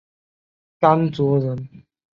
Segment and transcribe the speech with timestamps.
[0.79, 1.55] 甘卓人。